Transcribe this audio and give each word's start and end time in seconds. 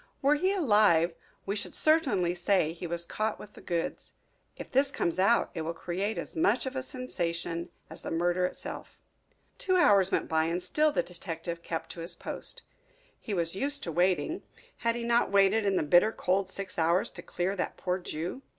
Were 0.23 0.33
he 0.33 0.51
alive 0.51 1.13
we 1.45 1.55
should 1.55 1.75
certainly 1.75 2.33
say 2.33 2.73
he 2.73 2.87
was 2.87 3.05
caught 3.05 3.37
with 3.37 3.53
the 3.53 3.61
goods. 3.61 4.13
If 4.57 4.71
this 4.71 4.89
comes 4.89 5.19
out 5.19 5.51
it 5.53 5.61
will 5.61 5.75
create 5.75 6.17
as 6.17 6.35
much 6.35 6.65
of 6.65 6.75
a 6.75 6.81
sensation 6.81 7.69
as 7.87 8.01
the 8.01 8.09
murder 8.09 8.47
itself." 8.47 9.03
Two 9.59 9.75
hours 9.75 10.11
went 10.11 10.27
by 10.27 10.45
and 10.45 10.63
still 10.63 10.91
the 10.91 11.03
detective 11.03 11.61
kept 11.61 11.91
to 11.91 11.99
his 11.99 12.15
post. 12.15 12.63
He 13.19 13.35
was 13.35 13.55
used 13.55 13.83
to 13.83 13.91
waiting 13.91 14.41
had 14.77 14.95
he 14.95 15.03
not 15.03 15.29
waited 15.29 15.67
in 15.67 15.75
the 15.75 15.83
bitter 15.83 16.11
cold 16.11 16.49
six 16.49 16.79
hours 16.79 17.11
to 17.11 17.21
clear 17.21 17.55
that 17.55 17.77
poor 17.77 17.99
Jew? 17.99 18.41